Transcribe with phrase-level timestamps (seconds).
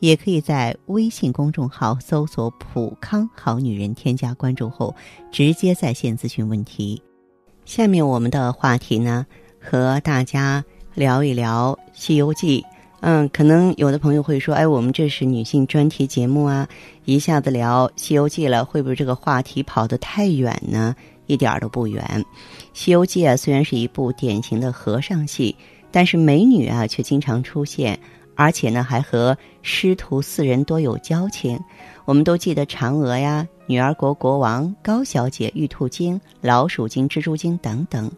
[0.00, 4.94] 也可以在微信公众号搜索“普康好女人”，添加关注后
[5.30, 7.02] 直接在线咨询问题。
[7.64, 9.26] 下面我们的话题呢，
[9.60, 10.64] 和大家
[10.94, 12.62] 聊一聊《西游记》。
[13.00, 16.68] 嗯，可能有的朋友会说：“哎，我们这是女性专题节目啊，
[17.04, 22.02] 一下子聊《西游记》了，会不会这个话题跑得太远呢？”一点儿都不远，
[22.72, 25.54] 《西游记》啊，虽然是一部典型的和尚戏，
[25.90, 28.00] 但是美女啊却经常出现。
[28.38, 31.58] 而且呢，还和师徒四人多有交情。
[32.04, 38.08] 我们都记得嫦娥呀、女儿国国王、高小姐、玉兔精、老鼠精、蜘蛛精等等。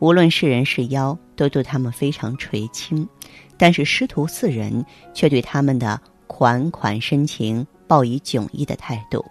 [0.00, 3.08] 无论是人是妖，都对他们非常垂青。
[3.56, 9.24] 但是师徒四人却对他们的款款深情抱以迥异的态度。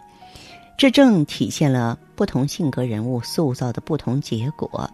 [0.77, 4.89] 这正体现了不同性格人物塑造的不同结果。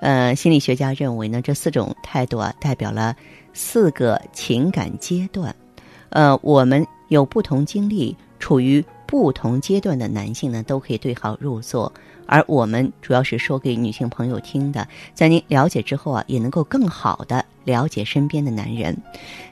[0.00, 3.16] 呃，心理学家认为呢，这四种态度啊，代表了。
[3.54, 5.54] 四个情感阶段，
[6.08, 11.92] 呃，我们有不同经历、处于不同阶段的男性呢，都可以对号入座。
[12.32, 18.96] 而我们主要是说给女性朋友听的，在您了解之后啊，也能够更好的了解身边的男人。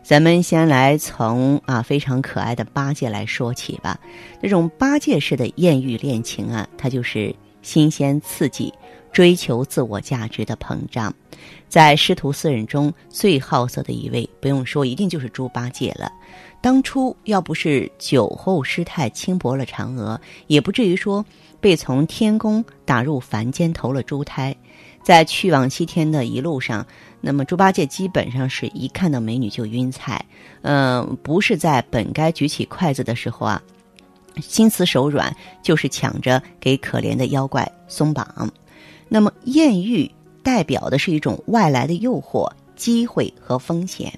[0.03, 4.01] 咱们先来从啊非常可爱的八戒来说起吧。
[4.41, 8.73] 这种八戒式的艳遇恋情啊，它就是新鲜刺激。
[9.13, 11.13] 追求自我价值的膨胀，
[11.69, 16.11] 在师徒四人中最好色的一位，不用说，一定就是猪八戒了。
[16.61, 21.25] 当初要不是酒后失态轻薄了嫦娥，也不至于说
[21.59, 24.55] 被从天宫打入凡间投了猪胎。
[25.03, 26.87] 在去往西天的一路上，
[27.23, 30.23] 那么猪八戒基本上是一看到美女就晕菜，
[30.61, 33.63] 嗯，不是在本该举起筷子的时候啊，
[34.43, 38.53] 心慈手软，就是抢着给可怜的妖怪松绑。
[39.13, 40.09] 那么，艳遇
[40.41, 44.13] 代表的是一种外来的诱惑、机会和风险。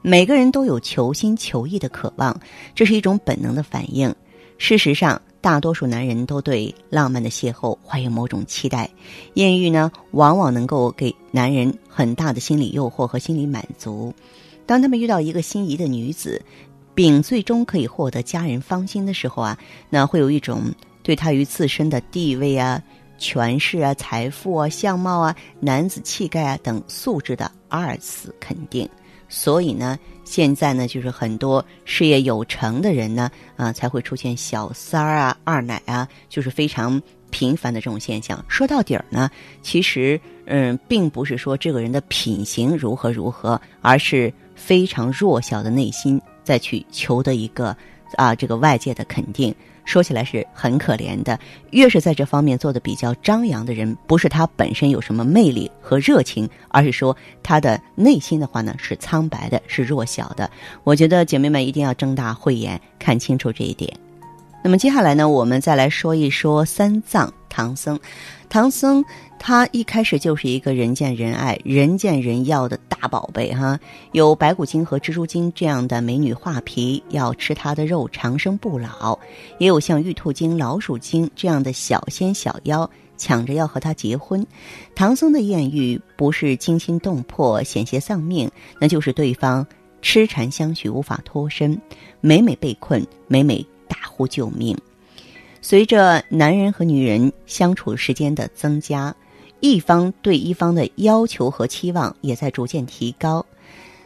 [0.00, 2.34] 每个人都有求新求异的渴望，
[2.74, 4.12] 这是一种本能的反应。
[4.56, 8.88] 事实上，大多数男人都对浪漫的邂逅怀有某种期待。
[9.34, 14.12] 艳遇呢，往往能够给男人很大的心理诱惑和心理满足。
[14.64, 16.42] 当他们遇到一个心仪的女子，
[16.94, 19.58] 并最终可以获得家人芳心的时候啊，
[19.90, 20.62] 那会有一种
[21.02, 22.82] 对他于自身的地位啊。
[23.18, 28.88] 权势啊，财富啊，相貌啊，男子气概啊等素质的二次肯定，
[29.28, 38.42] 所以呢，现在呢，就是很多事业有成的人呢，啊，才会出现小三儿啊、二奶啊，就是非常频繁的这种现象。
[38.48, 39.30] 说到底儿呢，
[39.60, 47.76] 其实，嗯，并不是说这个人的品行如何如何，而是非常弱小的内心再去求得一个
[48.16, 49.54] 啊，这个外界的肯定。
[49.84, 60.50] 说起来是很可怜的，越是在这方面做的比较张扬的人，不是他本身有什么魅力和热情，而是说他的内心的话呢是苍白的，是弱小的。
[60.84, 63.90] 我觉得姐妹们一定要睁大慧眼，看清楚这一点。
[64.62, 67.98] 那么接下来呢，我们再来说一说三藏唐僧。
[68.50, 69.02] 唐僧
[69.38, 73.78] 他一开始就是一个人见人爱、人见人要的大宝贝哈，
[74.12, 79.16] 有白骨精和蜘蛛精这样的美女画皮要吃他的肉长生不老，
[79.58, 84.44] 也有像玉兔精、老鼠精这样的小仙小妖抢着要和他结婚。
[84.96, 88.50] 唐僧的艳遇不是惊心动魄、险些丧命，
[88.80, 89.64] 那就是对方
[90.02, 91.80] 痴缠相许、无法脱身，
[92.20, 94.76] 每每被困，每每大呼救命。
[95.60, 99.14] 随着男人和女人相处时间的增加，
[99.60, 103.44] 一方对一方的要求和期望也在逐渐提高。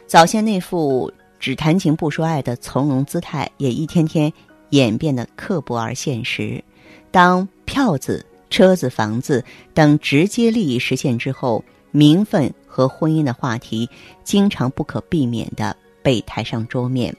[0.07, 4.31] 早先那副只谈情不说爱的从容姿态，也一天天
[4.69, 6.63] 演变得刻薄而现实。
[7.11, 9.43] 当票子、车子、房子
[9.73, 13.89] 等直接利益实现之后，名分和婚姻的话题
[14.23, 17.15] 经常不可避免的被抬上桌面。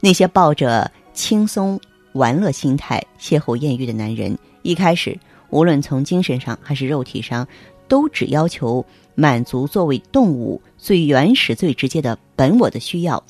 [0.00, 1.80] 那些抱着轻松。
[2.14, 5.18] 玩乐心态邂逅艳遇的男人，一开始
[5.50, 7.44] 无论从精神上还是肉体上，
[7.94, 13.22] 都只要求满足作为动物最原始、最直接的本我的需要，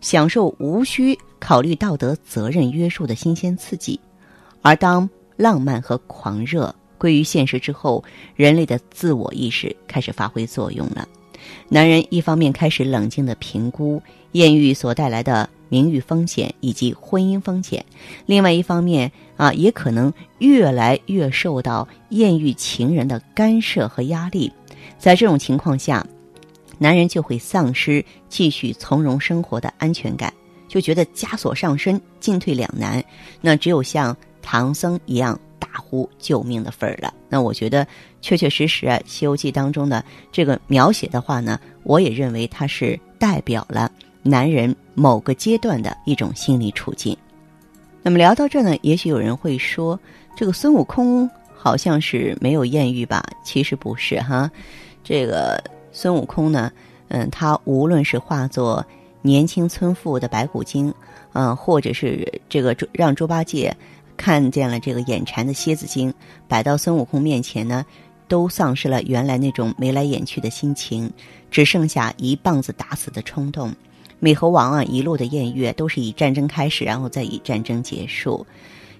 [0.00, 4.00] 享受无需考虑道德责任约束的新鲜刺激。
[4.62, 5.06] 而当
[5.36, 8.02] 浪漫和狂热归于现实之后，
[8.34, 11.06] 人类的自我意识开始发挥作用了。
[11.68, 14.00] 男人一方面开始冷静的评估
[14.32, 17.80] 艳遇所带来的名誉风险以及婚姻风险；
[18.26, 24.52] 另外一方面啊，也可能越来越受到艳遇情人的干涉和压力。
[24.98, 26.06] 在这种情况下，
[26.78, 30.32] 男人就会丧失继续从容生活的安全感，
[30.68, 33.04] 就觉得枷锁上身，进退两难。
[33.40, 37.12] 那只有像唐僧一样大呼救命的份儿了。
[37.28, 37.86] 那我觉得，
[38.20, 43.90] 确确实实啊，《西游记》当中的这个描写的话呢，我也认为它是代表了
[44.28, 47.16] 男人某个阶段的一种心理处境。
[48.02, 49.98] 那么聊到这呢，也许有人会说，
[50.36, 53.24] 这个孙悟空好像是没有艳遇吧？
[53.42, 54.50] 其实不是哈。
[55.02, 56.70] 这个孙悟空呢，
[57.08, 58.84] 嗯，他无论是化作
[59.22, 60.92] 年轻村妇的白骨精，
[61.32, 63.74] 嗯，或者是这个让猪八戒
[64.16, 66.12] 看见了这个眼馋的蝎子精，
[66.46, 67.84] 摆到孙悟空面前呢，
[68.28, 71.10] 都丧失了原来那种眉来眼去的心情，
[71.50, 73.74] 只剩下一棒子打死的冲动。
[74.20, 78.46] 美猴王啊，一路的艳遇都是以战争开始，然后再以战争结束。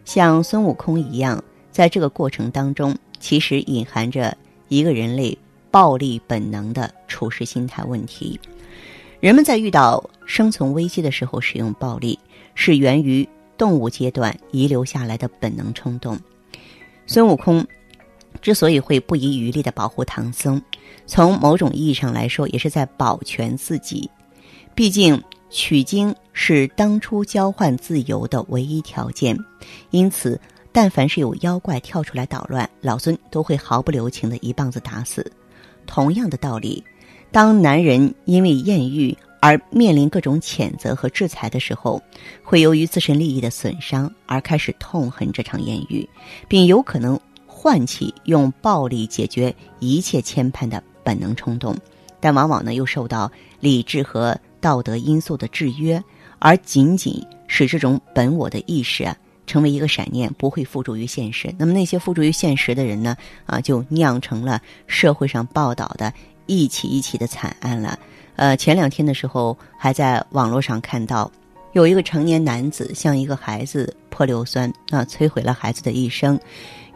[0.05, 4.37] 像孙悟空一样，在这个过程当中，其实隐含着
[4.69, 5.37] 一个人类。
[5.71, 8.41] 暴力本能的处事心态问题，
[9.21, 12.19] 人们在遇到生存危机的时候使用暴力，
[12.55, 13.29] 是源于
[13.59, 16.19] 动物阶段遗留下来的本能冲动。
[17.07, 17.65] 孙悟空
[18.41, 20.61] 之所以会不遗余力的保护唐僧，
[21.07, 24.11] 从某种意义上来说，也是在保全自己。
[24.79, 25.21] 毕竟
[25.51, 29.37] 取经是当初交换自由的唯一条件，
[29.91, 30.41] 因此，
[30.71, 35.33] 但凡是有妖怪跳出来捣乱，老孙都会毫不留情的一棒子打死。
[35.85, 36.81] 同样的道理，
[37.33, 42.01] 当男人因为艳遇而面临各种谴责和制裁的时候，
[42.45, 46.09] 会由于自身利益的损伤而开始痛恨这场艳遇，
[46.47, 51.77] 并有可能唤起用暴力解决一切牵绊的本能冲动，
[52.21, 53.29] 但往往呢又受到
[53.59, 56.03] 理智和道德因素的制约，
[56.39, 59.17] 而仅仅使这种本我的意识啊。
[59.47, 61.51] 成为一个闪念，不会付诸于现实。
[61.57, 63.17] 那么那些付诸于现实的人呢？
[63.47, 66.13] 啊，就酿成了社会上报道的
[66.45, 67.99] 一起一起的惨案了。
[68.37, 71.33] 呃，前两天的时候还在网络上看到，
[71.73, 76.39] 有一个成年男子向一个孩子泼硫酸，啊，摧毁了孩子的一生。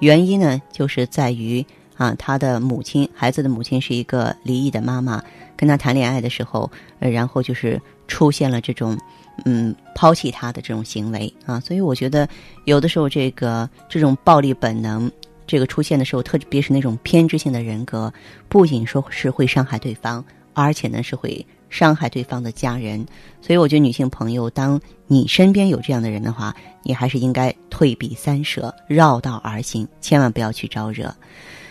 [0.01, 1.65] 原因呢，就是在于
[1.97, 5.25] 啊，他的母亲，孩子的母亲是一个离异的妈妈，
[5.63, 6.69] 跟他谈恋爱的时候，
[6.99, 8.99] 呃，然后就是出现了这种。
[9.47, 12.29] 嗯，抛弃他的这种行为啊，所以我觉得
[12.67, 15.11] 有的时候这个这种暴力本能
[15.47, 18.13] 这个出现的时候，特别是那种偏执性的人格，
[18.51, 20.23] 不仅说是会伤害对方，
[20.53, 23.05] 而且呢是会伤害对方的家人。
[23.41, 31.13] 所以我觉得女性朋友，当你身边有这样的人的话，你还是应该退避三舍，绕道而行，千万不要去招惹。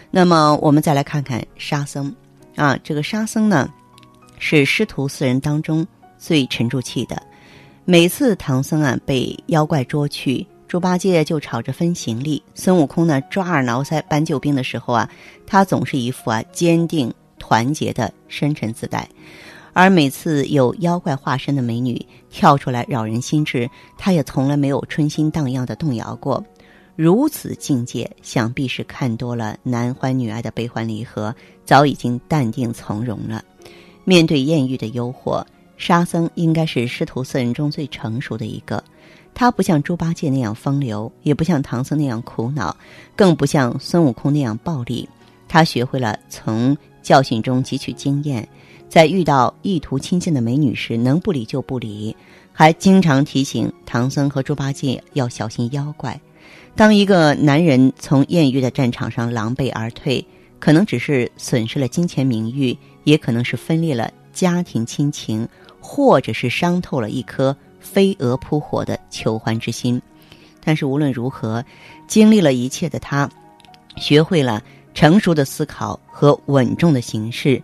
[0.09, 2.13] 那么我们再来看看沙僧
[2.55, 3.71] 啊，这个沙僧呢
[4.43, 5.85] 是师徒四人当中
[6.17, 7.21] 最沉住气的。
[7.85, 15.07] 每次唐僧啊被妖怪捉去，猪八戒就吵着分行李；孙悟空呢抓耳挠腮搬救兵的时候啊，
[15.45, 19.07] 他总是一副啊坚定团结的深沉自带。
[19.73, 26.43] 而每次有妖怪化身的美女跳出来扰人心智，他也从来没有春心荡漾的动摇过。
[26.95, 31.33] 如此境界，想必是看多了男欢女爱的悲欢离合，
[31.63, 33.43] 早已经淡定从容了。
[34.03, 35.43] 面对艳遇的诱惑。
[35.77, 38.83] 沙僧应该是师徒四人中最成熟的一个，
[39.33, 42.77] 他不像猪八戒那样风流，也不像唐僧那样苦恼，
[43.15, 45.09] 更不像孙悟空那样暴力。
[45.47, 48.47] 他学会了从教训中汲取经验，
[48.87, 52.15] 在遇到意图亲近的美女时，能不理就不理，
[52.53, 56.21] 还经常提醒唐僧和猪八戒要小心妖怪。
[56.75, 60.23] 当一个男人从艳遇的战场上狼狈而退，
[60.59, 65.47] 可能只是损失了金钱名誉，也可能是分裂了家庭亲情。
[65.83, 69.99] 或者是伤透了一颗飞蛾扑火的求欢之心，
[70.63, 71.65] 但是无论如何，
[72.07, 73.27] 经历了一切的他，
[73.97, 74.61] 学会了
[74.93, 77.59] 成熟的思考和稳重的行事。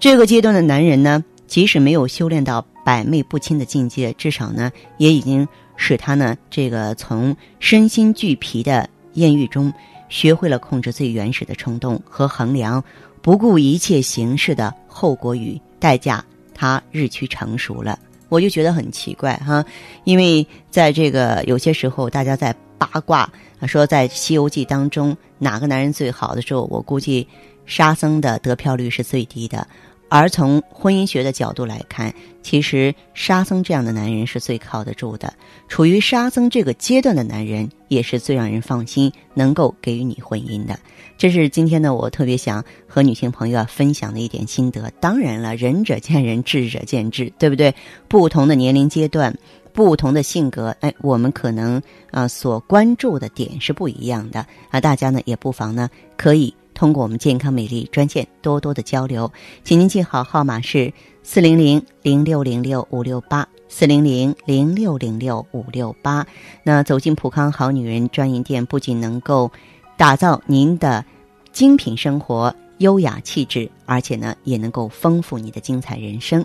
[0.00, 9.72] 这个阶段的男人呢，即使没有修炼到百媚不侵的境界，至少呢，也已经使他呢，这个从身心俱疲的艳遇中，
[10.08, 12.82] 学会了控制最原始的冲动和衡量
[13.22, 16.24] 不顾一切形式的后果与代价。
[16.52, 17.98] 他日趋成熟了，
[18.28, 19.64] 我就觉得很奇怪哈，
[20.04, 23.26] 因为在这个有些时候，大家在八卦
[23.66, 27.26] 说在《西游记》当中哪个男人最好的时候，我估计
[27.64, 29.66] 沙僧的得票率是最低的。
[30.10, 32.12] 而从婚姻学的角度来看，
[32.42, 35.32] 其实沙僧这样的男人是最靠得住的。
[35.68, 40.78] 处于沙僧这个阶段的男人，也是最让人放心，能够给予你婚姻的。
[41.16, 44.90] 这是今天呢，我特别想和女性朋友啊分享的一点心得。
[44.98, 47.72] 当然了，仁者见仁，智者见智，对不对？
[48.08, 49.32] 不同的年龄阶段，
[49.72, 54.80] 不同的性格，哎，我们可能啊所关注的点是不一样的啊。
[54.80, 59.30] 大家呢也不妨呢可以通过我们健康美丽专线多多的交流，
[59.62, 60.90] 请您记好号码是
[61.22, 66.26] 四零零零六零六五六八四零零零六零六五六八。
[66.62, 69.52] 那走进普康好女人专营店，不仅能够
[69.98, 71.04] 打造您的
[71.52, 76.42] 精品生活、优雅气质，而且呢也能够丰富你的精彩人生。